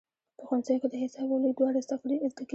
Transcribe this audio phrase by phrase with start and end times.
[0.37, 2.47] په ښوونځیو کې د حساب او لیک دواړه زده کېدل.